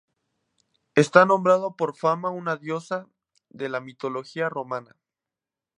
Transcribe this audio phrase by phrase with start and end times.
[0.95, 3.07] Está nombrado por Fama, una diosa
[3.49, 4.95] de la mitología romana.